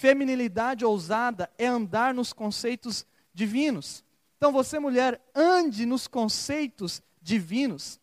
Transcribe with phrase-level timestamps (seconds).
[0.00, 3.04] Feminilidade ousada é andar nos conceitos
[3.34, 4.02] divinos.
[4.38, 8.00] Então, você, mulher, ande nos conceitos divinos.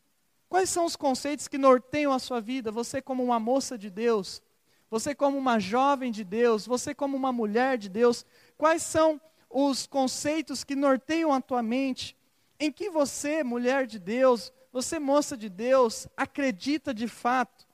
[0.47, 2.71] Quais são os conceitos que norteiam a sua vida?
[2.71, 4.43] Você, como uma moça de Deus,
[4.91, 8.23] você, como uma jovem de Deus, você, como uma mulher de Deus,
[8.59, 9.19] quais são
[9.49, 12.15] os conceitos que norteiam a tua mente?
[12.59, 17.65] Em que você, mulher de Deus, você, moça de Deus, acredita de fato?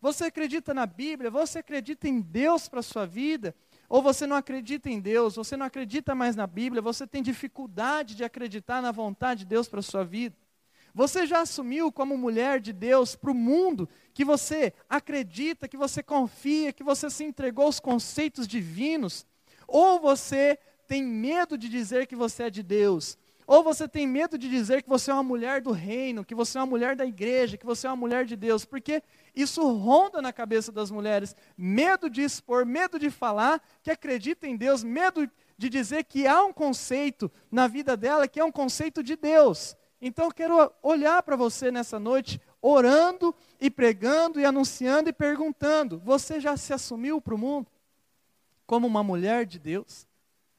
[0.00, 1.30] Você acredita na Bíblia?
[1.30, 3.54] Você acredita em Deus para a sua vida?
[3.88, 5.36] Ou você não acredita em Deus?
[5.36, 6.82] Você não acredita mais na Bíblia?
[6.82, 10.36] Você tem dificuldade de acreditar na vontade de Deus para a sua vida?
[10.94, 16.02] Você já assumiu como mulher de Deus para o mundo que você acredita, que você
[16.02, 19.26] confia, que você se entregou aos conceitos divinos?
[19.66, 23.16] Ou você tem medo de dizer que você é de Deus?
[23.48, 26.58] Ou você tem medo de dizer que você é uma mulher do reino, que você
[26.58, 28.66] é uma mulher da igreja, que você é uma mulher de Deus?
[28.66, 29.02] Porque
[29.34, 31.34] isso ronda na cabeça das mulheres.
[31.56, 35.26] Medo de expor, medo de falar que acredita em Deus, medo
[35.56, 39.74] de dizer que há um conceito na vida dela que é um conceito de Deus.
[39.98, 45.98] Então eu quero olhar para você nessa noite, orando e pregando e anunciando e perguntando:
[46.04, 47.66] você já se assumiu para o mundo
[48.66, 50.06] como uma mulher de Deus?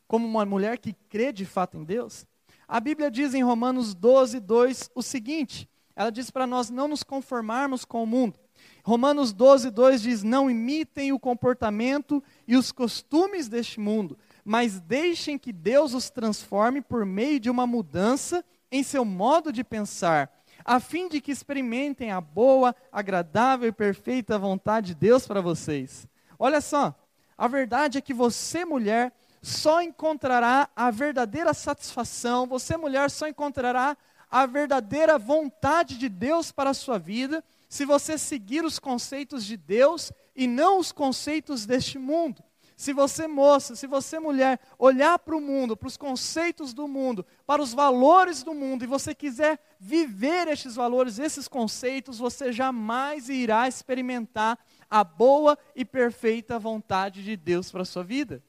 [0.07, 2.25] Como uma mulher que crê de fato em Deus?
[2.69, 7.01] A Bíblia diz em Romanos 12, 2 o seguinte: ela diz para nós não nos
[7.01, 8.39] conformarmos com o mundo.
[8.85, 15.37] Romanos 12, 2 diz: Não imitem o comportamento e os costumes deste mundo, mas deixem
[15.37, 20.31] que Deus os transforme por meio de uma mudança em seu modo de pensar,
[20.63, 26.07] a fim de que experimentem a boa, agradável e perfeita vontade de Deus para vocês.
[26.37, 26.95] Olha só,
[27.35, 29.11] a verdade é que você, mulher,
[29.41, 33.97] só encontrará a verdadeira satisfação, você, mulher, só encontrará
[34.29, 39.57] a verdadeira vontade de Deus para a sua vida, se você seguir os conceitos de
[39.57, 42.43] Deus e não os conceitos deste mundo.
[42.75, 47.25] Se você, moça, se você, mulher, olhar para o mundo, para os conceitos do mundo,
[47.45, 53.27] para os valores do mundo, e você quiser viver estes valores, esses conceitos, você jamais
[53.27, 54.57] irá experimentar
[54.89, 58.41] a boa e perfeita vontade de Deus para a sua vida.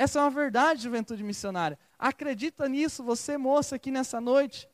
[0.00, 1.78] Essa é uma verdade, juventude missionária.
[1.98, 4.66] Acredita nisso, você, moça, aqui nessa noite.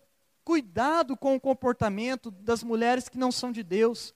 [0.45, 4.15] Cuidado com o comportamento das mulheres que não são de Deus.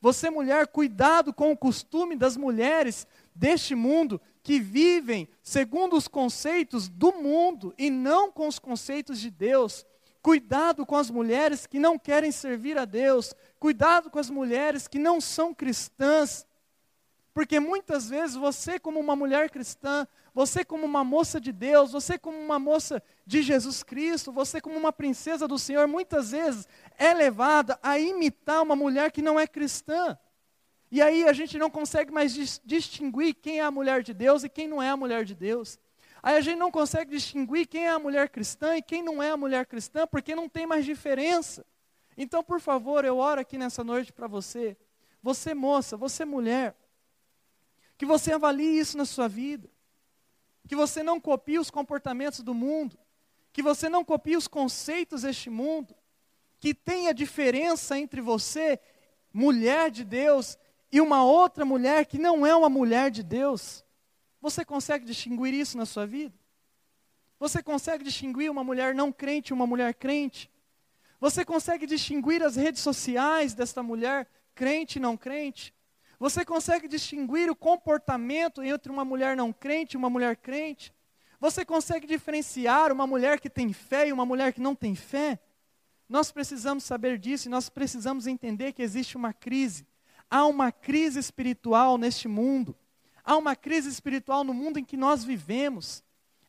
[0.00, 6.88] Você, mulher, cuidado com o costume das mulheres deste mundo que vivem segundo os conceitos
[6.88, 9.86] do mundo e não com os conceitos de Deus.
[10.20, 13.32] Cuidado com as mulheres que não querem servir a Deus.
[13.60, 16.44] Cuidado com as mulheres que não são cristãs.
[17.38, 22.18] Porque muitas vezes você, como uma mulher cristã, você, como uma moça de Deus, você,
[22.18, 26.66] como uma moça de Jesus Cristo, você, como uma princesa do Senhor, muitas vezes
[26.98, 30.18] é levada a imitar uma mulher que não é cristã.
[30.90, 34.42] E aí a gente não consegue mais dis distinguir quem é a mulher de Deus
[34.42, 35.78] e quem não é a mulher de Deus.
[36.20, 39.30] Aí a gente não consegue distinguir quem é a mulher cristã e quem não é
[39.30, 41.64] a mulher cristã, porque não tem mais diferença.
[42.16, 44.76] Então, por favor, eu oro aqui nessa noite para você,
[45.22, 46.74] você moça, você mulher,
[47.98, 49.68] que você avalie isso na sua vida,
[50.68, 52.96] que você não copie os comportamentos do mundo,
[53.52, 55.94] que você não copie os conceitos deste mundo,
[56.60, 58.78] que tenha diferença entre você,
[59.32, 60.56] mulher de Deus,
[60.92, 63.84] e uma outra mulher que não é uma mulher de Deus.
[64.40, 66.34] Você consegue distinguir isso na sua vida?
[67.40, 70.50] Você consegue distinguir uma mulher não crente e uma mulher crente?
[71.20, 75.74] Você consegue distinguir as redes sociais desta mulher crente e não crente?
[76.18, 80.92] Você consegue distinguir o comportamento entre uma mulher não crente e uma mulher crente?
[81.40, 85.38] Você consegue diferenciar uma mulher que tem fé e uma mulher que não tem fé?
[86.08, 89.86] Nós precisamos saber disso e nós precisamos entender que existe uma crise
[90.30, 92.76] Há uma crise espiritual neste mundo.
[93.24, 96.02] Há uma crise espiritual no mundo em que nós vivemos.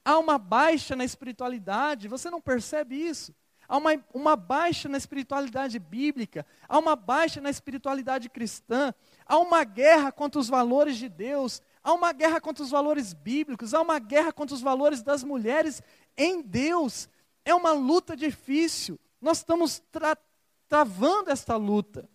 [0.03, 2.07] Há uma baixa na espiritualidade.
[2.07, 3.33] Você não percebe isso?
[3.69, 6.43] Há uma, uma baixa na espiritualidade bíblica.
[6.67, 8.91] Há uma baixa na espiritualidade cristã.
[9.23, 11.61] Há uma guerra contra os valores de Deus.
[11.83, 13.75] Há uma guerra contra os valores bíblicos.
[13.75, 15.83] Há uma guerra contra os valores das mulheres
[16.17, 17.07] em Deus.
[17.45, 18.99] É uma luta difícil.
[19.21, 20.17] Nós estamos tra
[20.67, 22.09] travando esta luta.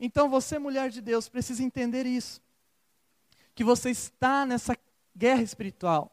[0.00, 2.42] Então você, mulher de Deus, precisa entender isso.
[3.54, 4.76] Que você está nessa
[5.16, 6.10] guerra espiritual.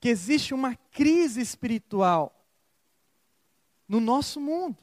[0.00, 2.41] Que existe uma crise espiritual
[3.92, 4.78] no nosso mundo.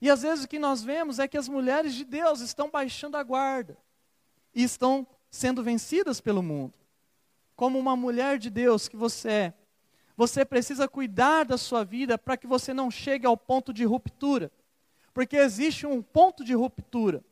[0.00, 3.16] E às vezes o que nós vemos é que as mulheres de Deus estão baixando
[3.16, 3.76] a guarda
[4.54, 6.72] e estão sendo vencidas pelo mundo.
[7.56, 9.54] Como uma mulher de Deus que você é,
[10.16, 14.52] você precisa cuidar da sua vida para que você não chegue ao ponto de ruptura.
[15.12, 17.24] Porque existe um ponto de ruptura.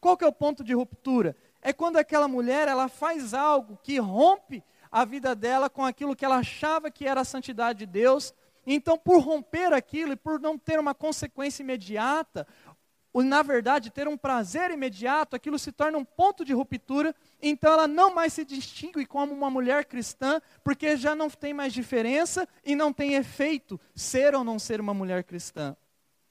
[0.00, 1.36] Qual que é o ponto de ruptura?
[1.62, 6.24] é quando aquela mulher ela faz algo que rompe a vida dela com aquilo que
[6.24, 8.34] ela achava que era a santidade de Deus.
[8.66, 12.46] Então, por romper aquilo e por não ter uma consequência imediata,
[13.12, 17.72] ou na verdade ter um prazer imediato, aquilo se torna um ponto de ruptura, então
[17.72, 22.48] ela não mais se distingue como uma mulher cristã, porque já não tem mais diferença
[22.64, 25.76] e não tem efeito ser ou não ser uma mulher cristã.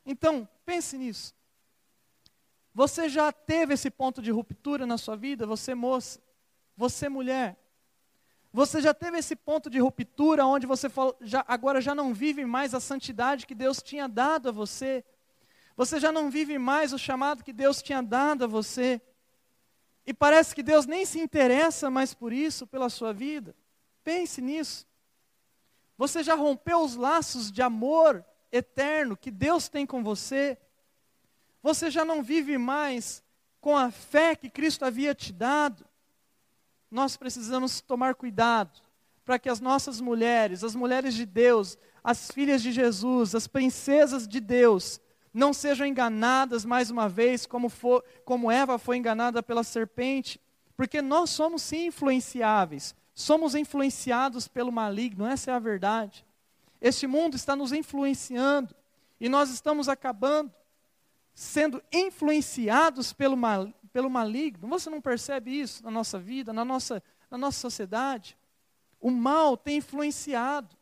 [0.05, 1.35] Então, pense nisso.
[2.73, 6.19] Você já teve esse ponto de ruptura na sua vida, você moça,
[6.75, 7.57] você mulher?
[8.53, 12.45] Você já teve esse ponto de ruptura onde você falou, já, agora já não vive
[12.45, 15.05] mais a santidade que Deus tinha dado a você?
[15.77, 19.01] Você já não vive mais o chamado que Deus tinha dado a você?
[20.05, 23.55] E parece que Deus nem se interessa mais por isso, pela sua vida?
[24.03, 24.85] Pense nisso.
[25.97, 30.57] Você já rompeu os laços de amor eterno que Deus tem com você?
[31.63, 33.23] Você já não vive mais
[33.61, 35.85] com a fé que Cristo havia te dado?
[36.91, 38.81] Nós precisamos tomar cuidado
[39.23, 44.27] para que as nossas mulheres, as mulheres de Deus, as filhas de Jesus, as princesas
[44.27, 44.99] de Deus,
[45.33, 50.39] não sejam enganadas mais uma vez, como, for, como Eva foi enganada pela serpente,
[50.75, 56.25] porque nós somos sim influenciáveis, somos influenciados pelo maligno, essa é a verdade.
[56.81, 58.75] Este mundo está nos influenciando
[59.19, 60.51] e nós estamos acabando
[61.41, 64.67] sendo influenciados pelo, mal, pelo maligno.
[64.67, 67.01] Você não percebe isso na nossa vida, na nossa,
[67.31, 68.37] na nossa sociedade?
[68.99, 70.77] O mal tem influenciado.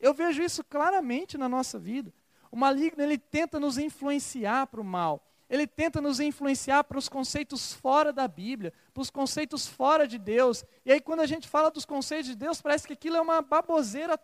[0.00, 2.10] Eu vejo isso claramente na nossa vida.
[2.50, 5.22] O maligno, ele tenta nos influenciar para o mal.
[5.46, 10.16] Ele tenta nos influenciar para os conceitos fora da Bíblia, para os conceitos fora de
[10.18, 10.64] Deus.
[10.86, 13.42] E aí, quando a gente fala dos conceitos de Deus, parece que aquilo é uma
[13.42, 14.18] baboseira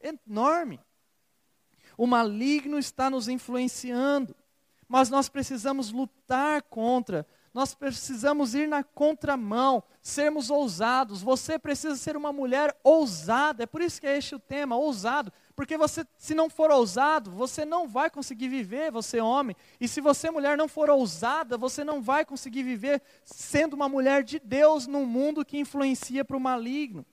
[0.00, 0.78] enorme.
[1.98, 4.34] O maligno está nos influenciando,
[4.94, 11.20] mas nós precisamos lutar contra, nós precisamos ir na contramão, sermos ousados.
[11.20, 15.32] Você precisa ser uma mulher ousada, é por isso que é este o tema, ousado.
[15.56, 19.56] Porque você, se não for ousado, você não vai conseguir viver, você homem.
[19.80, 24.22] E se você mulher não for ousada, você não vai conseguir viver sendo uma mulher
[24.22, 27.04] de Deus num mundo que influencia para o maligno.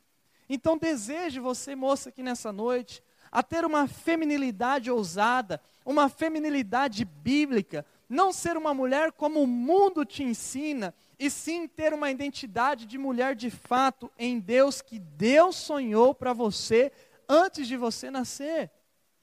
[0.48, 3.02] Então deseje você, moça, aqui nessa noite,
[3.32, 10.04] a ter uma feminilidade ousada, uma feminilidade bíblica, não ser uma mulher como o mundo
[10.04, 15.56] te ensina, e sim ter uma identidade de mulher de fato em Deus que Deus
[15.56, 16.92] sonhou para você
[17.30, 18.72] antes de você nascer.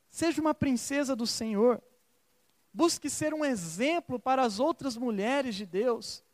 [0.08, 1.82] Seja uma princesa do Senhor.
[2.72, 6.24] Busque ser um exemplo para as outras mulheres de Deus.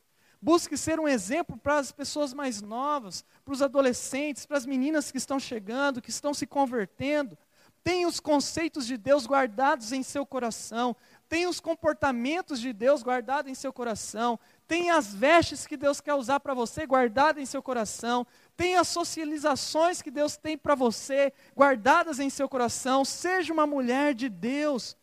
[0.40, 5.10] Busque ser um exemplo para as pessoas mais novas, para os adolescentes, para as meninas
[5.10, 7.38] que estão chegando, que estão se convertendo.
[7.84, 10.96] Tenha os conceitos de Deus guardados em seu coração.
[11.28, 14.40] Tenha os comportamentos de Deus guardados em seu coração.
[14.66, 18.26] Tenha as vestes que Deus quer usar para você guardadas em seu coração.
[18.56, 23.04] Tenha as socializações que Deus tem para você guardadas em seu coração.
[23.04, 24.96] Seja uma mulher de Deus.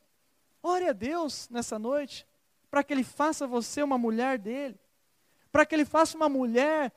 [0.63, 2.25] Ore a Deus nessa noite
[2.72, 4.80] para que Ele faça você uma mulher dele.
[5.51, 6.92] Para que Ele faça uma mulher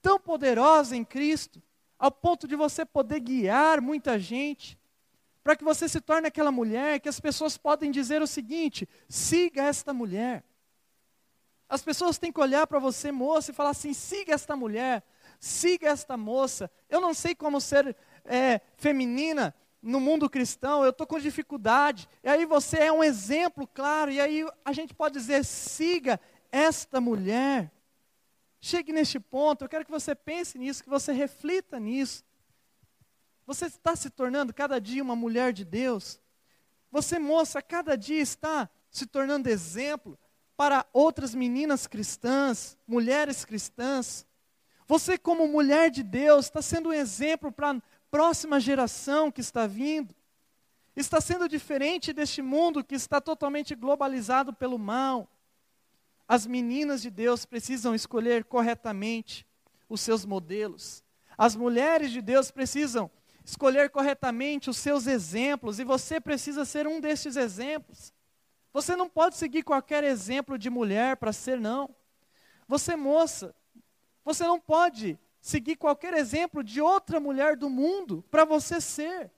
[0.00, 1.60] tão poderosa em Cristo,
[1.98, 4.78] ao ponto de você poder guiar muita gente.
[5.42, 9.62] Para que você se torne aquela mulher que as pessoas podem dizer o seguinte: siga
[9.62, 10.44] esta mulher.
[11.68, 15.02] As pessoas têm que olhar para você, moça, e falar assim: siga esta mulher
[15.40, 16.70] siga esta moça.
[16.88, 22.06] Eu não sei como ser é, feminina no mundo cristão, eu estou com dificuldade.
[22.22, 26.20] E aí você é um exemplo claro, e aí a gente pode dizer: siga
[26.52, 27.72] esta mulher.
[28.60, 32.22] Chegue neste ponto, eu quero que você pense nisso, que você reflita nisso.
[33.50, 36.20] Você está se tornando cada dia uma mulher de Deus.
[36.88, 40.16] Você, moça, cada dia está se tornando exemplo
[40.56, 44.24] para outras meninas cristãs, mulheres cristãs.
[44.86, 49.66] Você, como mulher de Deus, está sendo um exemplo para a próxima geração que está
[49.66, 50.14] vindo.
[50.94, 55.28] Está sendo diferente deste mundo que está totalmente globalizado pelo mal.
[56.28, 59.44] As meninas de Deus precisam escolher corretamente
[59.88, 61.02] os seus modelos.
[61.36, 63.10] As mulheres de Deus precisam
[63.50, 68.12] escolher corretamente os seus exemplos e você precisa ser um destes exemplos.
[68.72, 71.94] Você não pode seguir qualquer exemplo de mulher para ser, não.
[72.68, 73.54] Você, moça,
[74.24, 79.30] você não pode seguir qualquer exemplo de outra mulher do mundo para você ser.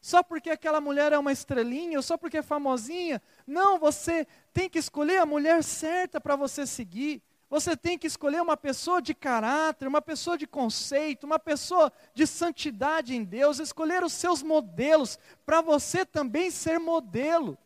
[0.00, 3.20] Só porque aquela mulher é uma estrelinha, ou só porque é famosinha.
[3.46, 7.22] Não, você tem que escolher a mulher certa para você seguir.
[7.50, 12.26] Você tem que escolher uma pessoa de caráter, uma pessoa de conceito, uma pessoa de
[12.26, 17.56] santidade em Deus, escolher os seus modelos para você também ser modelo.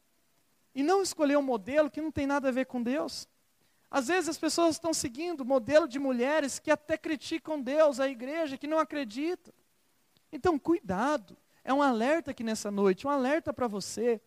[0.73, 3.29] E não escolher um modelo que não tem nada a ver com Deus.
[3.91, 8.57] Às vezes as pessoas estão seguindo modelo de mulheres que até criticam Deus, a igreja,
[8.57, 9.53] que não acreditam.
[10.33, 11.37] Então, cuidado.
[11.65, 14.21] É um alerta aqui nessa noite, um alerta para você.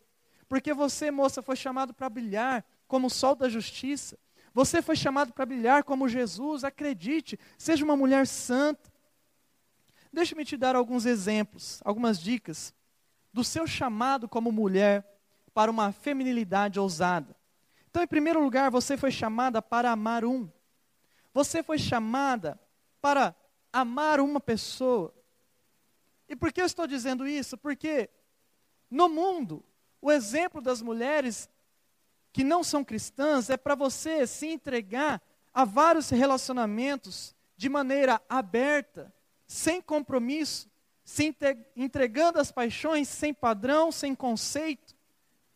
[0.47, 4.17] Porque você, moça, foi chamado para brilhar como o sol da justiça.
[4.55, 6.63] Você foi chamado para brilhar como Jesus.
[6.63, 8.89] Acredite, seja uma mulher santa.
[10.13, 12.74] Deixa-me te dar alguns exemplos, algumas dicas
[13.33, 15.05] do seu chamado como mulher
[15.53, 17.35] para uma feminilidade ousada.
[17.89, 20.50] Então, em primeiro lugar, você foi chamada para amar um.
[21.33, 22.57] Você foi chamada
[23.01, 23.35] para
[23.74, 25.13] amar uma pessoa.
[26.29, 27.57] E por que eu estou dizendo isso?
[27.57, 28.09] Porque
[28.89, 29.65] no mundo,
[30.01, 31.50] o exemplo das mulheres
[32.35, 35.21] que não são cristãs é para você se entregar
[35.53, 39.13] a vários relacionamentos de maneira aberta,
[39.47, 40.69] sem compromisso,
[41.01, 41.33] se
[41.77, 44.93] entregando às paixões sem padrão, sem conceito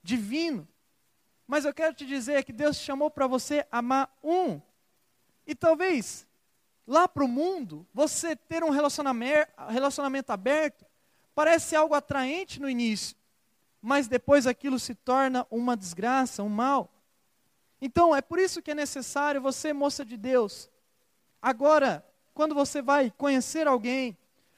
[0.01, 0.65] divino.
[1.45, 4.61] Mas eu quero te dizer que Deus te chamou para você amar um.
[5.45, 6.25] E talvez
[6.87, 10.85] lá para o mundo, você ter um relacionamento, relacionamento aberto
[11.35, 13.17] parece algo atraente no início,
[13.81, 16.91] mas depois aquilo se torna uma desgraça, um mal.
[17.81, 20.69] Então, é por isso que é necessário você, moça de Deus,
[21.41, 24.17] agora, quando você vai conhecer alguém,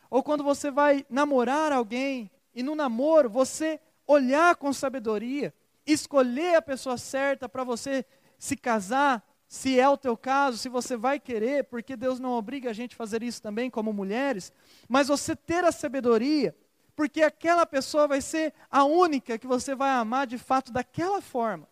[0.09, 5.53] ou quando você vai namorar alguém, e no namoro você olhar com sabedoria,
[5.85, 8.05] escolher a pessoa certa para você
[8.37, 12.69] se casar, se é o teu caso, se você vai querer, porque Deus não obriga
[12.69, 14.51] a gente a fazer isso também como mulheres,
[14.87, 16.55] mas você ter a sabedoria,
[16.95, 21.67] porque aquela pessoa vai ser a única que você vai amar de fato daquela forma.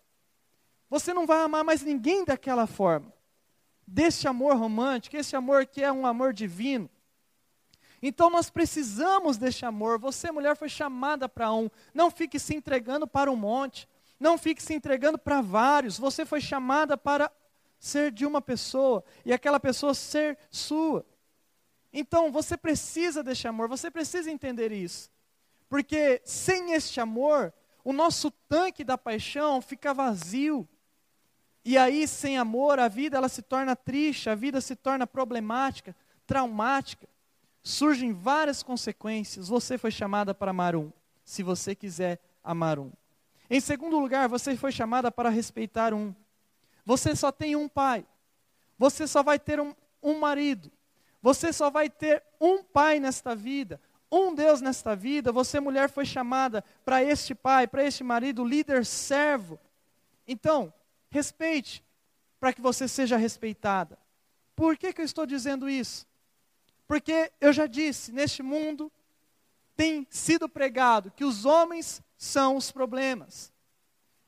[0.90, 3.14] Você não vai amar mais ninguém daquela forma.
[3.86, 6.90] Desse amor romântico, esse amor que é um amor divino.
[8.02, 10.00] Então nós precisamos desse amor.
[10.00, 11.70] Você, mulher, foi chamada para um.
[11.94, 13.88] Não fique se entregando para um monte.
[14.20, 15.98] Não fique se entregando para vários.
[15.98, 17.32] Você foi chamada para
[17.80, 21.06] ser de uma pessoa e aquela pessoa ser sua.
[21.92, 25.10] Então você precisa deste amor, você precisa entender isso.
[25.68, 27.54] Porque sem este amor,
[27.84, 30.68] o nosso tanque da paixão fica vazio.
[31.64, 35.96] E aí, sem amor, a vida ela se torna triste, a vida se torna problemática,
[36.26, 37.08] traumática.
[37.62, 39.50] Surgem várias consequências.
[39.50, 40.92] Você foi chamada para amar um,
[41.24, 42.92] se você quiser amar um.
[43.50, 46.14] Em segundo lugar, você foi chamada para respeitar um.
[46.86, 48.06] Você só tem um pai.
[48.78, 50.72] Você só vai ter um, um marido.
[51.22, 53.80] Você só vai ter um pai nesta vida.
[54.12, 55.32] Um Deus nesta vida.
[55.32, 59.60] Você, mulher, foi chamada para este pai, para este marido, líder servo.
[60.28, 60.74] Então,
[61.10, 61.84] respeite,
[62.40, 63.98] para que você seja respeitada.
[64.56, 66.06] Por que, que eu estou dizendo isso?
[66.88, 68.92] Porque eu já disse, neste mundo
[69.76, 73.54] tem sido pregado que os homens são os problemas.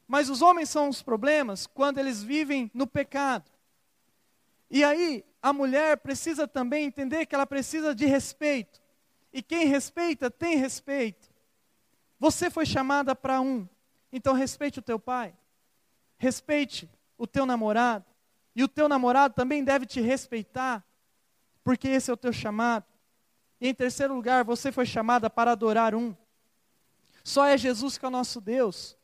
[0.08, 3.51] Mas os homens são os problemas quando eles vivem no pecado.
[4.72, 8.82] E aí, a mulher precisa também entender que ela precisa de respeito.
[9.34, 11.30] E quem respeita, tem respeito.
[12.18, 13.68] Você foi chamada para um,
[14.14, 15.36] então respeite o teu pai.
[16.18, 18.06] Respeite o teu namorado.
[18.56, 20.86] E o teu namorado também deve te respeitar,
[21.64, 22.86] porque esse é o teu chamado.
[23.60, 26.16] E em terceiro lugar, você foi chamada para adorar um.
[27.24, 28.98] Só é Jesus que é o nosso Deus.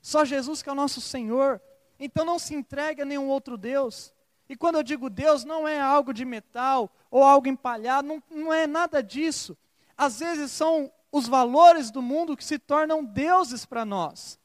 [0.00, 1.60] Só Jesus que é o nosso Senhor.
[1.98, 4.13] Então não se entregue a nenhum outro Deus.
[4.48, 8.52] E quando eu digo Deus, não é algo de metal ou algo empalhado, não, não
[8.52, 9.56] é nada disso.
[9.96, 14.38] Às vezes são os valores do mundo que se tornam deuses para nós.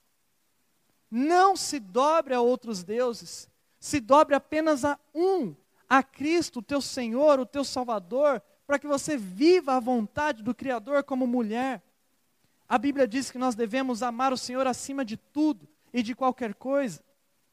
[1.10, 5.56] Não se dobre a outros deuses, se dobre apenas a um,
[5.90, 10.54] a Cristo, o teu Senhor, o teu Salvador, para que você viva a vontade do
[10.54, 11.82] Criador como mulher.
[12.68, 16.54] A Bíblia diz que nós devemos amar o Senhor acima de tudo e de qualquer
[16.54, 17.04] coisa.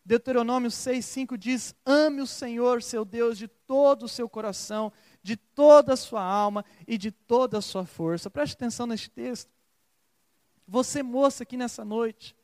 [0.07, 5.95] Deuteronômio 6,5 diz: Ame o Senhor, seu Deus, de todo o seu coração, de toda
[5.95, 8.31] a sua alma e de toda a sua força.
[8.31, 9.51] Preste atenção neste texto.
[10.69, 12.37] Você, moça, aqui nessa noite,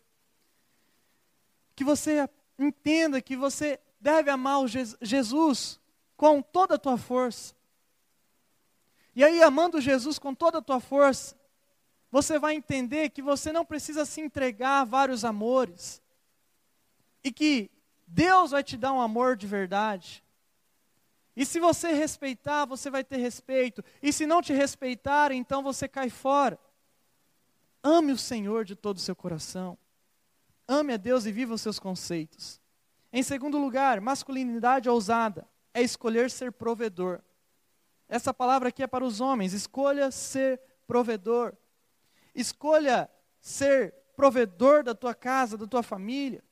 [1.76, 2.28] que você
[2.58, 5.78] entenda que você deve amar o Jesus
[6.16, 7.54] com toda a tua força.
[9.14, 11.36] E aí, amando Jesus com toda a tua força,
[12.10, 16.01] você vai entender que você não precisa se entregar a vários amores.
[17.24, 17.70] E que
[18.06, 20.22] Deus vai te dar um amor de verdade.
[21.34, 23.82] E se você respeitar, você vai ter respeito.
[24.02, 26.58] E se não te respeitar, então você cai fora.
[27.82, 29.78] Ame o Senhor de todo o seu coração.
[30.68, 32.60] Ame a Deus e viva os seus conceitos.
[33.12, 37.20] Em segundo lugar, masculinidade ousada é escolher ser provedor.
[38.08, 39.52] Essa palavra aqui é para os homens.
[39.52, 41.54] Escolha ser provedor.
[42.34, 43.10] Escolha
[43.40, 46.44] ser provedor da tua casa, da tua família.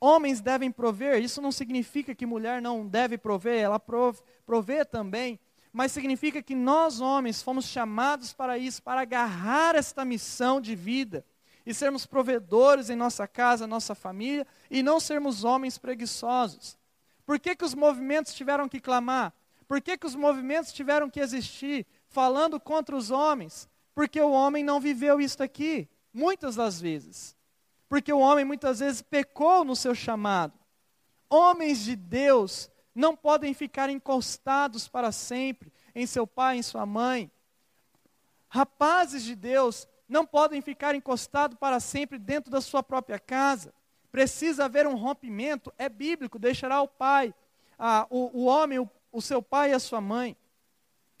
[0.00, 1.22] Homens devem prover.
[1.22, 5.38] Isso não significa que mulher não deve prover, ela provê também.
[5.72, 11.24] Mas significa que nós, homens, fomos chamados para isso, para agarrar esta missão de vida
[11.64, 16.76] e sermos provedores em nossa casa, nossa família, e não sermos homens preguiçosos.
[17.24, 19.32] Por que, que os movimentos tiveram que clamar?
[19.68, 23.68] Por que, que os movimentos tiveram que existir, falando contra os homens?
[23.94, 27.36] Porque o homem não viveu isso aqui, muitas das vezes.
[27.90, 30.54] Porque o homem muitas vezes pecou no seu chamado.
[31.28, 37.28] Homens de Deus não podem ficar encostados para sempre em seu pai, em sua mãe.
[38.48, 43.74] Rapazes de Deus não podem ficar encostados para sempre dentro da sua própria casa.
[44.12, 47.34] Precisa haver um rompimento, é bíblico, deixará o pai,
[47.76, 50.36] a, o, o homem, o, o seu pai e a sua mãe.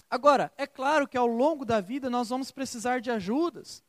[0.08, 3.82] Agora, é claro que ao longo da vida nós vamos precisar de ajudas.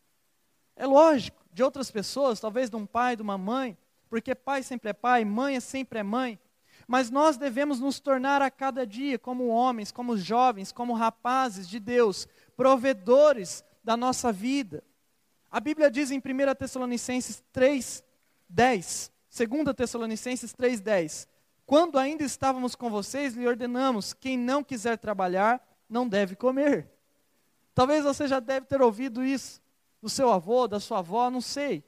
[0.75, 3.77] É lógico, de outras pessoas, talvez de um pai, de uma mãe,
[4.09, 6.39] porque pai sempre é pai, mãe sempre é mãe.
[6.87, 11.79] Mas nós devemos nos tornar a cada dia como homens, como jovens, como rapazes de
[11.79, 12.27] Deus,
[12.57, 14.83] provedores da nossa vida.
[15.49, 18.03] A Bíblia diz em 1 Tessalonicenses 3,
[18.49, 21.27] 10, 2 Tessalonicenses 3, 10,
[21.65, 26.91] quando ainda estávamos com vocês, lhe ordenamos: quem não quiser trabalhar, não deve comer.
[27.73, 29.60] Talvez você já deve ter ouvido isso
[30.01, 31.83] do seu avô, da sua avó, não sei.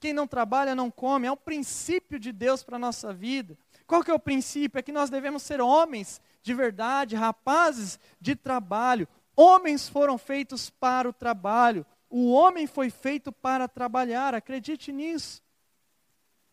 [0.00, 3.58] Quem não trabalha não come, é um princípio de Deus para a nossa vida.
[3.86, 4.78] Qual que é o princípio?
[4.78, 9.08] É que nós devemos ser homens de verdade, rapazes de trabalho.
[9.36, 11.84] Homens foram feitos para o trabalho.
[12.08, 15.42] O homem foi feito para trabalhar, acredite nisso.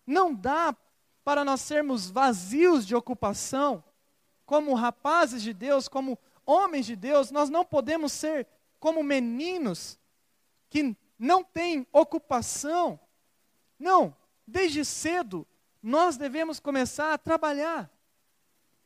[0.05, 0.75] Não dá
[1.23, 3.83] para nós sermos vazios de ocupação,
[4.45, 8.47] como rapazes de Deus, como homens de Deus, nós não podemos ser
[8.79, 9.97] como meninos
[10.75, 12.99] que não têm ocupação.
[13.79, 14.13] Não,
[14.45, 15.47] desde cedo
[15.81, 17.89] nós devemos começar a trabalhar.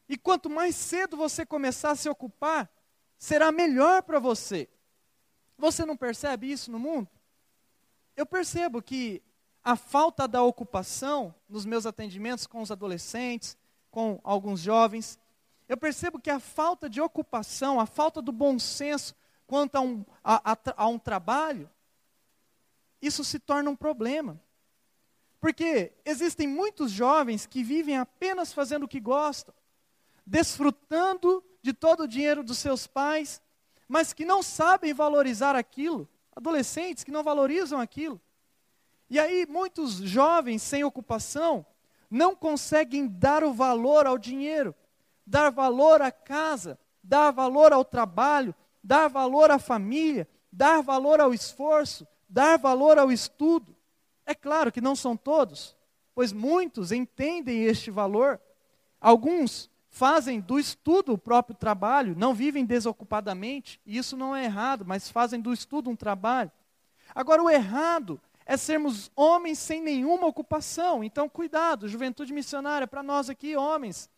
[0.08, 2.69] E quanto mais cedo você começar a se ocupar,
[3.17, 4.69] será melhor para você.
[5.58, 7.10] Você não percebe isso no mundo?
[8.15, 9.23] Eu percebo que
[9.63, 13.58] a falta da ocupação nos meus atendimentos com os adolescentes,
[13.89, 15.17] com alguns jovens,
[15.67, 19.15] eu percebo que a falta de ocupação, a falta do bom senso
[19.47, 21.67] quanto a um, a, a, a um trabalho,
[23.01, 24.39] isso se torna um problema.
[25.39, 29.53] Porque existem muitos jovens que vivem apenas fazendo o que gostam,
[30.25, 33.41] desfrutando de todo o dinheiro dos seus pais,
[33.88, 38.19] mas que não sabem valorizar aquilo, adolescentes que não valorizam aquilo.
[39.09, 41.65] E aí, muitos jovens sem ocupação
[42.09, 44.75] não conseguem dar o valor ao dinheiro,
[45.25, 51.33] dar valor à casa, dar valor ao trabalho, dar valor à família, dar valor ao
[51.33, 53.76] esforço, dar valor ao estudo.
[54.26, 55.76] É claro que não são todos,
[56.13, 58.39] pois muitos entendem este valor.
[59.02, 64.86] Alguns fazem do estudo o próprio trabalho, não vivem desocupadamente, e isso não é errado,
[64.86, 66.52] mas fazem do estudo um trabalho.
[67.13, 71.04] Agora, o errado é sermos homens sem nenhuma ocupação.
[71.04, 74.10] Então, cuidado, juventude missionária, para nós aqui, homens,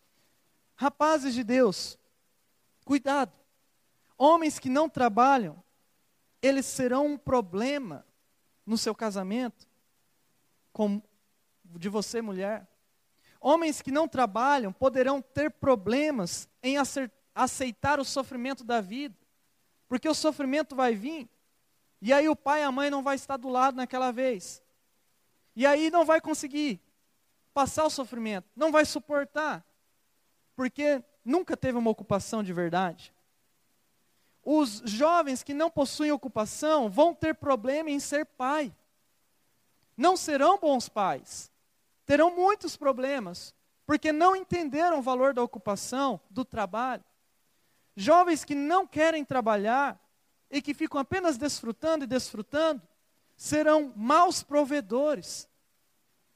[0.74, 1.98] rapazes de Deus,
[2.84, 3.32] cuidado.
[4.16, 5.62] Homens que não trabalham,
[6.42, 8.04] eles serão um problema
[8.66, 9.68] no seu casamento,
[10.72, 11.00] com,
[11.64, 12.66] de você, mulher.
[13.40, 16.76] Homens que não trabalham poderão ter problemas em
[17.34, 19.16] aceitar o sofrimento da vida,
[19.88, 21.28] porque o sofrimento vai vir,
[22.00, 24.62] e aí o pai e a mãe não vai estar do lado naquela vez.
[25.54, 26.80] E aí não vai conseguir
[27.54, 29.64] passar o sofrimento, não vai suportar,
[30.56, 33.12] porque nunca teve uma ocupação de verdade.
[34.44, 38.74] Os jovens que não possuem ocupação vão ter problema em ser pai.
[39.96, 41.52] Não serão bons pais
[42.04, 43.54] terão muitos problemas,
[43.86, 47.04] porque não entenderam o valor da ocupação, do trabalho.
[47.96, 49.98] Jovens que não querem trabalhar
[50.50, 52.82] e que ficam apenas desfrutando e desfrutando,
[53.36, 55.48] serão maus provedores.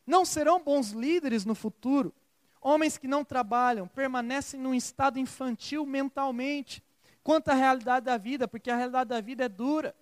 [0.07, 2.15] Não serão bons líderes no futuro.
[2.61, 6.83] Homens que não trabalham permanecem num estado infantil mentalmente,
[7.27, 9.97] quanto à realidade da vida, porque a realidade da vida é dura.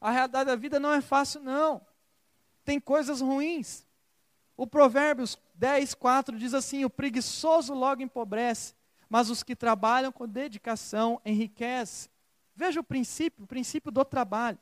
[0.00, 1.84] A realidade da vida não é fácil, não.
[2.64, 3.84] Tem coisas ruins.
[4.56, 8.72] O Provérbios 10, 4 diz assim: O preguiçoso logo empobrece,
[9.08, 12.08] mas os que trabalham com dedicação enriquecem.
[12.54, 14.58] Veja o princípio, o princípio do trabalho.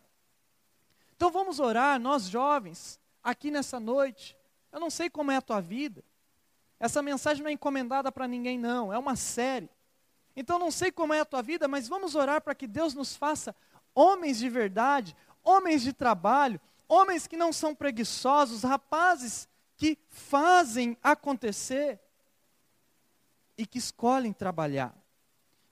[1.14, 4.34] Então vamos orar, nós jovens, aqui nessa noite.
[4.72, 6.02] Eu não sei como é a tua vida.
[6.80, 8.90] Essa mensagem não é encomendada para ninguém, não.
[8.90, 9.68] É uma série.
[10.40, 13.16] Então não sei como é a tua vida, mas vamos orar para que Deus nos
[13.16, 13.52] faça
[13.92, 21.98] homens de verdade, homens de trabalho, homens que não são preguiçosos, rapazes que fazem acontecer
[23.56, 24.94] e que escolhem trabalhar.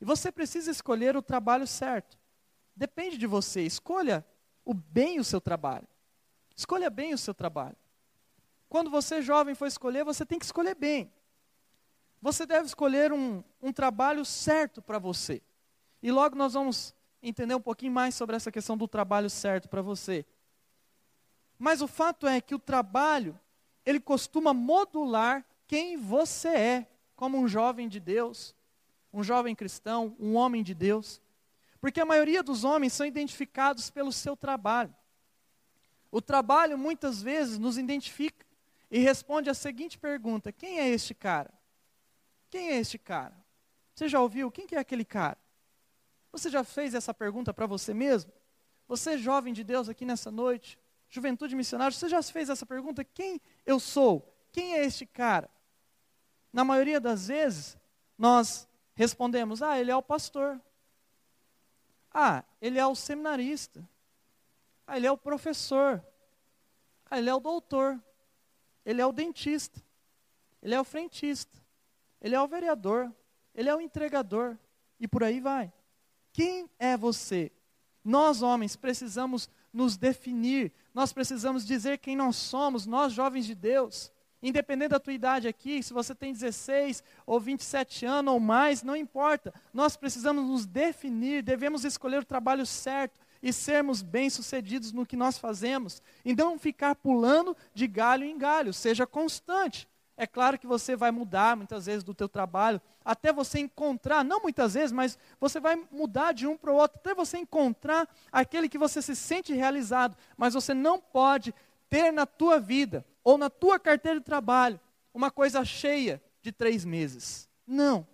[0.00, 2.18] E você precisa escolher o trabalho certo.
[2.74, 3.62] Depende de você.
[3.62, 4.26] Escolha
[4.64, 5.87] o bem o seu trabalho.
[6.57, 7.76] Escolha bem o seu trabalho.
[8.68, 11.12] Quando você jovem for escolher, você tem que escolher bem.
[12.20, 15.42] Você deve escolher um, um trabalho certo para você.
[16.02, 19.83] E logo nós vamos entender um pouquinho mais sobre essa questão do trabalho certo para
[19.83, 20.24] você.
[21.59, 23.38] Mas o fato é que o trabalho,
[23.85, 28.55] ele costuma modular quem você é, como um jovem de Deus,
[29.12, 31.20] um jovem cristão, um homem de Deus.
[31.81, 34.94] Porque a maioria dos homens são identificados pelo seu trabalho.
[36.11, 38.46] O trabalho muitas vezes nos identifica
[38.90, 41.52] e responde a seguinte pergunta: quem é este cara?
[42.56, 43.36] Quem é este cara?
[43.94, 44.50] Você já ouviu?
[44.50, 45.36] Quem que é aquele cara?
[46.32, 48.32] Você já fez essa pergunta para você mesmo?
[48.88, 53.04] Você, jovem de Deus aqui nessa noite, juventude missionária, você já fez essa pergunta?
[53.04, 54.34] Quem eu sou?
[54.50, 55.50] Quem é este cara?
[56.50, 57.76] Na maioria das vezes,
[58.16, 60.58] nós respondemos: ah, ele é o pastor.
[62.10, 63.86] Ah, ele é o seminarista.
[64.86, 66.02] Ah, ele é o professor.
[67.04, 68.02] Ah, ele é o doutor.
[68.82, 69.78] Ele é o dentista.
[70.62, 71.65] Ele é o frentista.
[72.20, 73.12] Ele é o vereador.
[73.55, 74.57] Ele é o entregador.
[74.98, 75.72] E por aí vai.
[76.33, 77.50] Quem é você?
[78.05, 80.72] Nós, homens, precisamos nos definir.
[80.94, 84.12] Nós precisamos dizer quem nós somos, nós, jovens de Deus.
[84.42, 88.94] Independente da tua idade aqui, se você tem 16 ou 27 anos ou mais, não
[88.94, 89.52] importa.
[89.72, 95.38] Nós precisamos nos definir, devemos escolher o trabalho certo e sermos bem-sucedidos no que nós
[95.38, 96.02] fazemos.
[96.24, 99.88] E não ficar pulando de galho em galho, seja constante.
[100.16, 104.40] É claro que você vai mudar muitas vezes do teu trabalho, até você encontrar, não
[104.40, 108.68] muitas vezes, mas você vai mudar de um para o outro, até você encontrar aquele
[108.68, 111.55] que você se sente realizado, mas você não pode
[111.90, 114.81] ter na tua vida ou na tua carteira de trabalho
[115.12, 117.48] uma coisa cheia de três meses.
[117.66, 118.07] Não.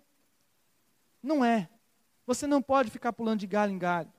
[1.22, 1.68] Não é.
[2.26, 4.12] Você não pode ficar pulando de galho em galho.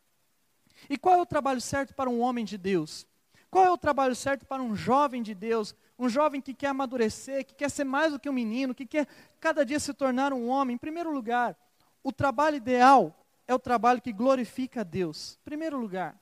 [0.89, 3.05] E qual é o trabalho certo para um homem de Deus?
[3.53, 5.75] Qual é o trabalho certo para um jovem de Deus?
[5.99, 9.07] Um jovem que quer amadurecer, que quer ser mais do que um menino, que quer
[9.39, 10.73] cada dia se tornar um homem.
[10.73, 11.55] Em primeiro lugar,
[12.01, 13.15] o trabalho ideal
[13.47, 15.37] é o trabalho que glorifica a Deus.
[15.39, 16.19] Em primeiro lugar.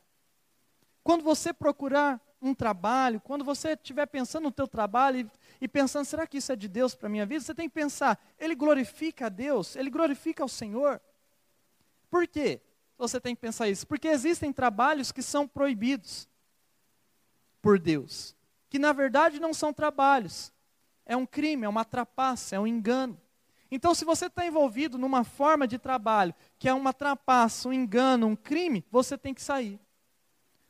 [1.06, 6.04] Quando você procurar um trabalho, quando você estiver pensando no teu trabalho e, e pensando,
[6.04, 7.40] será que isso é de Deus para a minha vida?
[7.40, 11.00] Você tem que pensar, ele glorifica a Deus, ele glorifica ao Senhor.
[12.10, 12.60] Por quê?
[12.98, 13.88] Você tem que pensar isso.
[13.88, 16.30] Porque existem trabalhos que são proibidos
[17.62, 18.36] por Deus,
[18.70, 20.52] que na verdade não são trabalhos.
[21.06, 23.20] É um crime, é uma trapaça, é um engano.
[23.70, 28.28] Então, se você está envolvido numa forma de trabalho que é uma trapaça, um engano,
[28.28, 29.80] um crime, você tem que sair.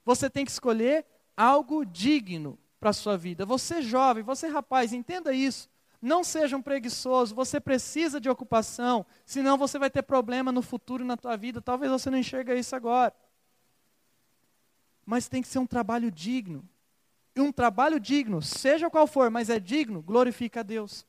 [0.06, 3.46] Você tem que escolher algo digno para a sua vida.
[3.46, 5.70] Você jovem, você rapaz, entenda isso.
[6.02, 11.06] Não seja um preguiçoso, você precisa de ocupação, senão você vai ter problema no futuro
[11.06, 11.62] na tua vida.
[11.62, 13.14] Talvez você não enxerga isso agora.
[15.06, 16.68] Mas tem que ser um trabalho digno.
[17.42, 21.06] Um trabalho digno, seja qual for, mas é digno, glorifica a Deus.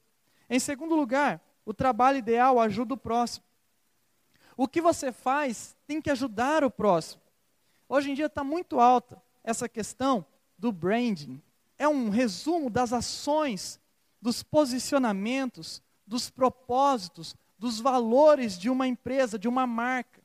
[0.49, 3.45] Em segundo lugar, o trabalho ideal ajuda o próximo.
[4.57, 7.23] O que você faz tem que ajudar o próximo.
[7.89, 10.25] Hoje em dia está muito alta essa questão
[10.57, 11.43] do branding.
[11.79, 13.81] É um resumo das ações,
[14.21, 20.22] dos posicionamentos, dos propósitos, dos valores de uma empresa, de uma marca.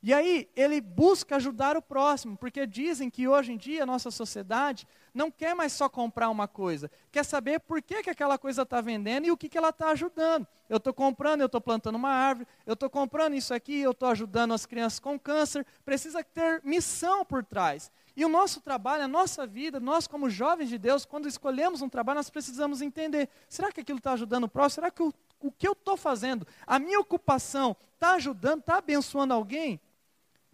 [0.00, 4.12] E aí ele busca ajudar o próximo, porque dizem que hoje em dia a nossa
[4.12, 8.62] sociedade não quer mais só comprar uma coisa, quer saber por que, que aquela coisa
[8.62, 10.46] está vendendo e o que, que ela está ajudando.
[10.68, 14.08] Eu estou comprando, eu estou plantando uma árvore, eu estou comprando isso aqui, eu estou
[14.08, 17.90] ajudando as crianças com câncer, precisa ter missão por trás.
[18.16, 21.88] E o nosso trabalho, a nossa vida, nós como jovens de Deus, quando escolhemos um
[21.88, 24.74] trabalho, nós precisamos entender, será que aquilo está ajudando o próximo?
[24.76, 29.34] Será que o, o que eu estou fazendo, a minha ocupação, está ajudando, está abençoando
[29.34, 29.80] alguém?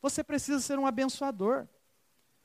[0.04, 1.66] Você precisa ser um abençoador.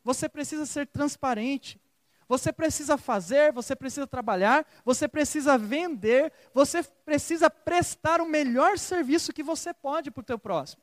[0.01, 1.77] Você precisa ser transparente.
[2.25, 9.33] Você precisa fazer, você precisa trabalhar, você precisa vender, você precisa prestar o melhor serviço
[9.33, 10.81] que você pode para o teu próximo.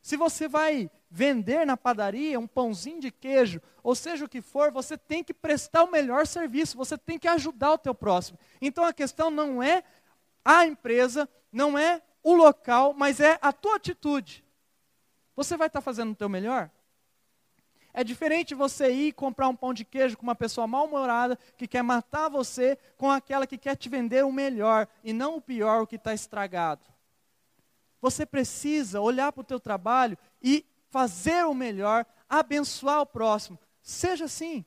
[0.00, 4.70] Se você vai vender na padaria um pãozinho de queijo, ou seja o que for,
[4.70, 8.38] você tem que prestar o melhor serviço, você tem que ajudar o teu próximo.
[8.60, 9.82] Então a questão não é
[10.44, 14.45] a empresa, não é o local, mas é a tua atitude.
[15.36, 16.70] Você vai estar fazendo o teu melhor?
[17.92, 21.82] É diferente você ir comprar um pão de queijo com uma pessoa mal-humorada que quer
[21.82, 25.86] matar você com aquela que quer te vender o melhor e não o pior, o
[25.86, 26.84] que está estragado.
[28.00, 33.58] Você precisa olhar para o teu trabalho e fazer o melhor, abençoar o próximo.
[33.82, 34.64] Seja assim.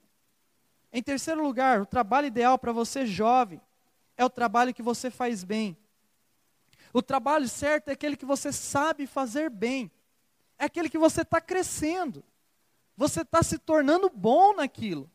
[0.92, 3.62] Em terceiro lugar, o trabalho ideal para você jovem
[4.18, 5.78] é o trabalho que você faz bem.
[6.92, 9.92] O trabalho certo é aquele que você sabe fazer bem.
[10.60, 12.24] É aquele que você está crescendo.
[12.98, 15.10] Você está se tornando bom naquilo.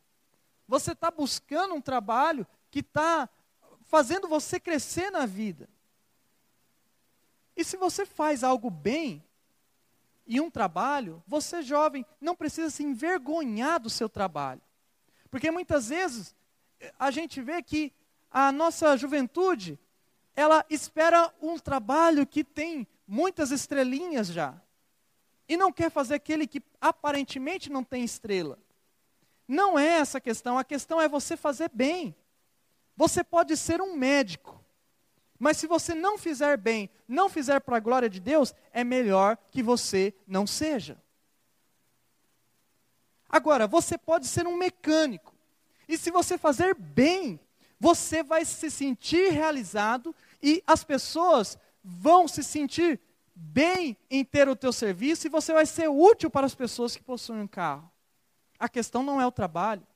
[0.66, 3.28] Você está buscando um trabalho que está
[3.82, 5.68] fazendo você crescer na vida.
[7.54, 9.22] E se você faz algo bem
[10.26, 14.62] e um trabalho, você jovem não precisa se envergonhar do seu trabalho.
[15.30, 16.34] Porque muitas vezes
[16.98, 17.92] a gente vê que
[18.30, 19.78] a nossa juventude,
[20.34, 24.60] ela espera um trabalho que tem muitas estrelinhas já.
[25.48, 28.58] E não quer fazer aquele que aparentemente não tem estrela.
[29.46, 32.14] Não é essa a questão, a questão é você fazer bem.
[32.96, 34.64] Você pode ser um médico,
[35.38, 39.36] mas se você não fizer bem, não fizer para a glória de Deus, é melhor
[39.50, 40.96] que você não seja.
[43.28, 45.34] Agora, você pode ser um mecânico,
[45.88, 47.40] e se você fazer bem,
[47.78, 53.00] você vai se sentir realizado e as pessoas vão se sentir
[53.34, 57.02] bem em ter o teu serviço e você vai ser útil para as pessoas que
[57.02, 57.90] possuem um carro.
[58.58, 59.86] A questão não é o trabalho.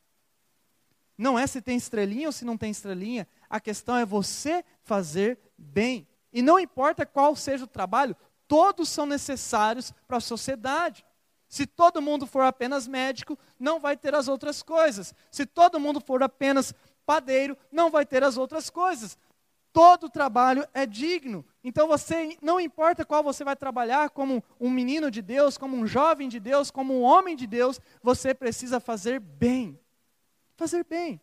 [1.16, 3.26] Não é se tem estrelinha ou se não tem estrelinha.
[3.48, 6.06] A questão é você fazer bem.
[6.32, 11.04] E não importa qual seja o trabalho, todos são necessários para a sociedade.
[11.48, 15.14] Se todo mundo for apenas médico, não vai ter as outras coisas.
[15.30, 16.74] Se todo mundo for apenas
[17.06, 19.16] padeiro, não vai ter as outras coisas.
[19.72, 21.44] Todo trabalho é digno.
[21.68, 25.86] Então você, não importa qual você vai trabalhar, como um menino de Deus, como um
[25.86, 29.78] jovem de Deus, como um homem de Deus, você precisa fazer bem.
[30.56, 31.20] Fazer bem.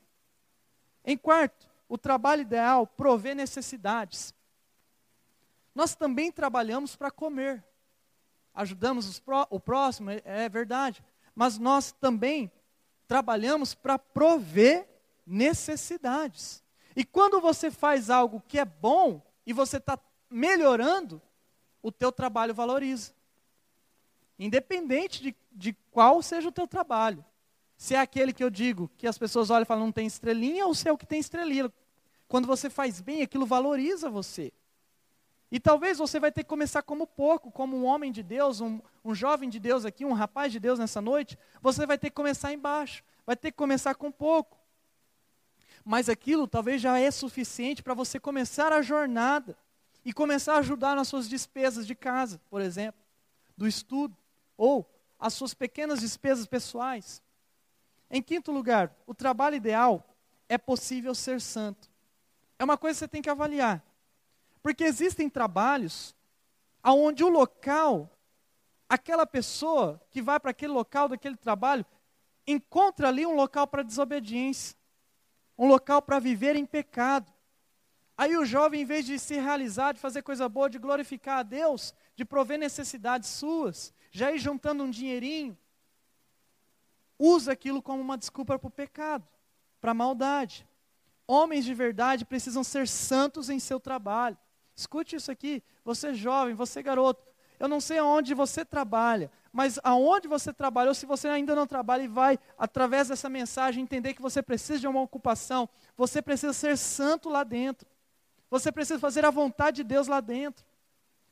[1.03, 4.35] Em quarto, o trabalho ideal provê necessidades.
[5.73, 7.65] Nós também trabalhamos para comer.
[8.53, 11.03] Ajudamos pró, o próximo, é, é verdade.
[11.33, 12.51] Mas nós também
[13.07, 14.87] trabalhamos para prover
[15.25, 16.63] necessidades.
[16.95, 21.21] E quando você faz algo que é bom e você está melhorando,
[21.81, 23.13] o teu trabalho valoriza.
[24.37, 27.23] Independente de, de qual seja o teu trabalho.
[27.77, 30.65] Se é aquele que eu digo, que as pessoas olham e falam não tem estrelinha,
[30.65, 31.71] ou se é o que tem estrelinha.
[32.27, 34.51] Quando você faz bem, aquilo valoriza você.
[35.51, 38.81] E talvez você vai ter que começar como pouco, como um homem de Deus, um,
[39.03, 41.37] um jovem de Deus aqui, um rapaz de Deus nessa noite.
[41.61, 44.57] Você vai ter que começar embaixo, vai ter que começar com pouco
[45.85, 49.55] mas aquilo talvez já é suficiente para você começar a jornada
[50.05, 53.01] e começar a ajudar nas suas despesas de casa, por exemplo,
[53.57, 54.15] do estudo,
[54.55, 54.89] ou
[55.19, 57.21] as suas pequenas despesas pessoais.
[58.09, 60.07] Em quinto lugar, o trabalho ideal
[60.47, 61.89] é possível ser santo.
[62.57, 63.83] É uma coisa que você tem que avaliar.
[64.61, 66.15] Porque existem trabalhos
[66.83, 68.09] onde o local,
[68.87, 71.85] aquela pessoa que vai para aquele local daquele trabalho,
[72.45, 74.77] encontra ali um local para desobediência
[75.57, 77.31] um local para viver em pecado.
[78.17, 81.43] Aí o jovem, em vez de se realizar, de fazer coisa boa, de glorificar a
[81.43, 85.57] Deus, de prover necessidades suas, já ir juntando um dinheirinho,
[87.19, 89.27] usa aquilo como uma desculpa para o pecado,
[89.81, 90.65] para a maldade.
[91.27, 94.37] Homens de verdade precisam ser santos em seu trabalho.
[94.75, 97.25] Escute isso aqui, você jovem, você garoto.
[97.59, 101.65] Eu não sei aonde você trabalha, mas aonde você trabalha, ou se você ainda não
[101.65, 106.51] trabalha e vai, através dessa mensagem, entender que você precisa de uma ocupação, você precisa
[106.51, 107.87] ser santo lá dentro.
[108.49, 110.65] Você precisa fazer a vontade de Deus lá dentro.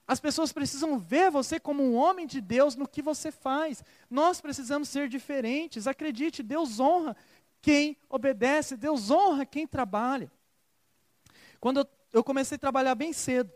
[0.06, 3.84] As pessoas precisam ver você como um homem de Deus no que você faz.
[4.10, 5.88] Nós precisamos ser diferentes.
[5.88, 7.16] Acredite, Deus honra
[7.62, 10.30] quem obedece, Deus honra quem trabalha.
[11.60, 13.50] Quando eu, comecei a trabalhar bem cedo,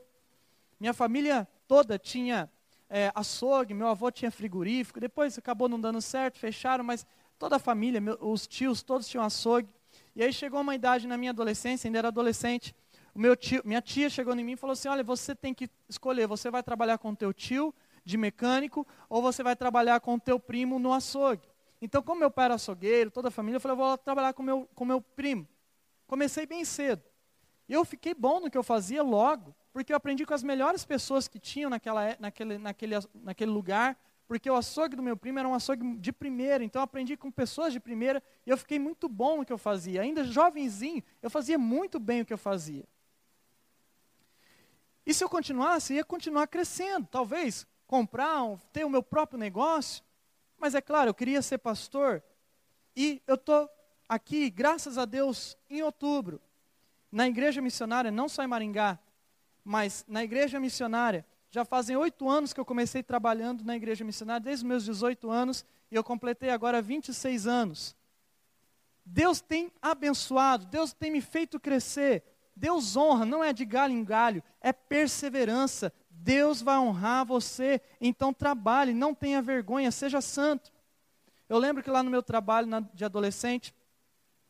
[0.80, 2.50] minha família toda tinha
[2.90, 7.06] é, açougue, meu avô tinha frigorífico, depois acabou não dando certo, fecharam, mas
[7.38, 9.68] toda a família, os tios, todos tinham açougue.
[10.16, 12.74] E aí chegou uma idade na minha adolescência, ainda era adolescente,
[13.36, 16.52] tio, minha tia chegou em mim e falou assim, olha, você tem que escolher, você
[16.52, 20.94] vai trabalhar com teu tio de mecânico ou você vai trabalhar com teu primo no
[20.94, 21.48] açougue.
[21.82, 24.44] Então, como meu pai era açougueiro, toda a família, eu falei, eu vou trabalhar com
[24.44, 25.48] meu, com meu primo.
[26.06, 27.04] Comecei bem cedo.
[27.68, 30.84] E eu fiquei bom no que eu fazia logo porque eu aprendi com as melhores
[30.84, 33.96] pessoas que tinham naquela, é, naquele, naquele, naquele lugar,
[34.28, 37.30] porque o açougue do meu primo era um açougue de primeira, então eu aprendi com
[37.30, 40.02] pessoas de primeira e eu fiquei muito bom no que eu fazia.
[40.02, 42.84] Ainda jovenzinho, eu fazia muito bem o que eu fazia.
[45.08, 48.44] E se eu continuasse, ia continuar crescendo, talvez comprar,
[48.74, 50.04] ter o meu próprio negócio.
[50.58, 52.22] Mas é claro, eu queria ser pastor
[52.94, 53.70] e eu estou
[54.10, 56.42] aqui, graças a Deus, em outubro,
[57.10, 59.00] na igreja missionária, não só em Maringá,
[59.64, 64.42] mas na igreja missionária, já fazem oito anos que eu comecei trabalhando na igreja missionária,
[64.42, 67.96] desde os meus 18 anos, e eu completei agora 26 anos.
[69.06, 72.26] Deus tem abençoado, Deus tem me feito crescer.
[72.58, 75.94] Deus honra, não é de galho em galho, é perseverança.
[76.10, 80.74] Deus vai honrar você, então trabalhe, não tenha vergonha, seja santo.
[81.48, 83.74] Eu lembro que lá no meu trabalho de adolescente,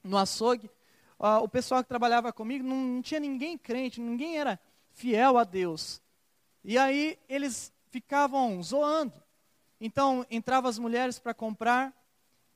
[0.01, 0.71] no açougue,
[1.19, 4.57] uh, o pessoal que trabalhava comigo não, não tinha ninguém crente, ninguém era
[4.91, 6.01] fiel a Deus.
[6.63, 9.21] E aí eles ficavam zoando.
[9.79, 11.93] Então entravam as mulheres para comprar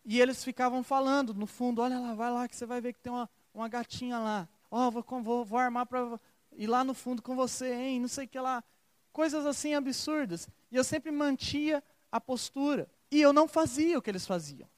[0.06, 3.00] e eles ficavam falando no fundo: olha lá, vai lá que você vai ver que
[3.00, 4.50] tem uma, uma gatinha lá.
[4.72, 6.18] Ó, oh, vou, vou, vou armar para
[6.54, 8.00] ir lá no fundo com você, hein?
[8.00, 8.64] Não sei o que lá.
[9.12, 10.48] Coisas assim absurdas.
[10.72, 12.90] E eu sempre mantia a postura.
[13.12, 14.70] E eu não fazia o que eles faziam.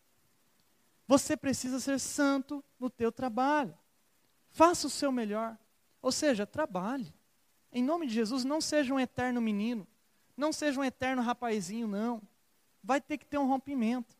[1.07, 3.77] Você precisa ser santo no teu trabalho.
[4.49, 5.55] Faça o seu melhor.
[6.01, 7.13] Ou seja, trabalhe.
[7.71, 9.87] Em nome de Jesus, não seja um eterno menino.
[10.35, 12.21] Não seja um eterno rapazinho, não.
[12.83, 14.15] Vai ter que ter um rompimento.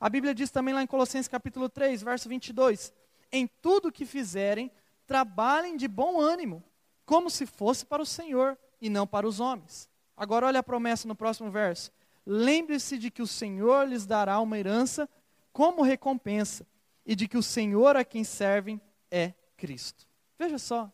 [0.00, 2.92] A Bíblia diz também lá em Colossenses capítulo 3, verso 22:
[3.32, 4.70] Em tudo que fizerem,
[5.08, 6.62] trabalhem de bom ânimo,
[7.06, 9.88] como se fosse para o Senhor e não para os homens.
[10.14, 11.90] Agora olha a promessa no próximo verso.
[12.26, 15.08] Lembre-se de que o Senhor lhes dará uma herança
[15.50, 16.66] como recompensa,
[17.04, 18.78] e de que o Senhor a quem servem
[19.10, 20.06] é Cristo.
[20.38, 20.92] Veja só,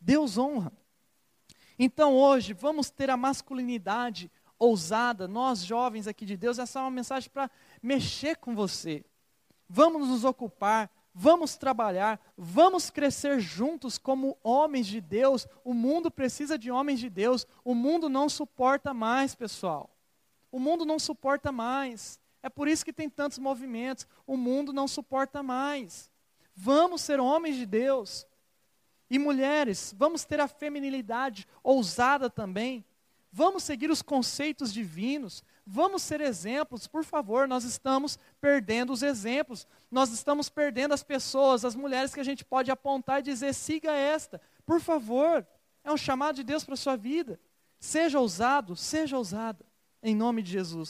[0.00, 0.72] Deus honra.
[1.78, 6.90] Então hoje vamos ter a masculinidade ousada, nós jovens aqui de Deus, essa é uma
[6.90, 7.48] mensagem para
[7.80, 9.04] mexer com você.
[9.68, 15.48] Vamos nos ocupar, vamos trabalhar, vamos crescer juntos como homens de Deus.
[15.64, 17.46] O mundo precisa de homens de Deus.
[17.64, 19.88] O mundo não suporta mais, pessoal.
[20.52, 22.20] O mundo não suporta mais.
[22.42, 24.06] É por isso que tem tantos movimentos.
[24.26, 26.10] O mundo não suporta mais.
[26.54, 28.26] Vamos ser homens de Deus.
[29.08, 32.84] E mulheres, vamos ter a feminilidade ousada também.
[33.32, 35.42] Vamos seguir os conceitos divinos.
[35.66, 37.48] Vamos ser exemplos, por favor.
[37.48, 39.66] Nós estamos perdendo os exemplos.
[39.90, 43.90] Nós estamos perdendo as pessoas, as mulheres que a gente pode apontar e dizer: siga
[43.90, 45.44] esta, por favor.
[45.82, 47.40] É um chamado de Deus para a sua vida.
[47.80, 49.64] Seja ousado, seja ousada,
[50.02, 50.88] em nome de Jesus.